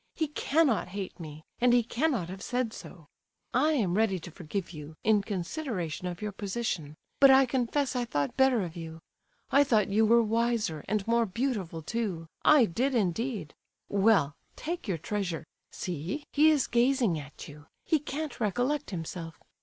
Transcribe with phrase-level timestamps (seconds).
[0.15, 3.05] He cannot hate me, and he cannot have said so.
[3.53, 8.05] I am ready to forgive you, in consideration of your position; but I confess I
[8.05, 9.03] thought better of you.
[9.51, 13.53] I thought you were wiser, and more beautiful, too; I did, indeed!
[13.89, 15.45] Well, take your treasure!
[15.69, 19.37] See, he is gazing at you, he can't recollect himself.